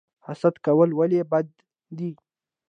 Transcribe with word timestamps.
حسد 0.25 0.55
کول 0.65 0.89
ولې 0.99 1.21
بد 1.31 1.47
دي؟ 1.97 2.11